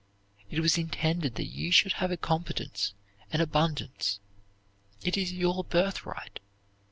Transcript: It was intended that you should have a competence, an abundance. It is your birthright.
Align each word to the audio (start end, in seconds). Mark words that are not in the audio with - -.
It 0.49 0.61
was 0.61 0.79
intended 0.79 1.35
that 1.35 1.45
you 1.51 1.71
should 1.71 1.93
have 2.01 2.09
a 2.09 2.17
competence, 2.17 2.95
an 3.31 3.39
abundance. 3.39 4.19
It 5.03 5.15
is 5.15 5.31
your 5.31 5.63
birthright. 5.63 6.39